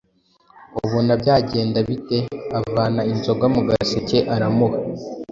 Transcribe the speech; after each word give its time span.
ubona 0.85 1.11
byagenda 1.21 1.77
bite?» 1.87 2.17
Avana 2.59 3.01
inzoga 3.11 3.45
mu 3.53 3.61
gaseke 3.67 4.17
aramuha, 4.33 4.77